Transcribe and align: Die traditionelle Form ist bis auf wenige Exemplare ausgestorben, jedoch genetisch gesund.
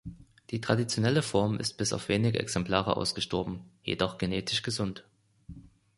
Die 0.49 0.59
traditionelle 0.61 1.21
Form 1.21 1.59
ist 1.59 1.77
bis 1.77 1.93
auf 1.93 2.09
wenige 2.09 2.39
Exemplare 2.39 2.97
ausgestorben, 2.97 3.65
jedoch 3.83 4.17
genetisch 4.17 4.63
gesund. 4.63 5.03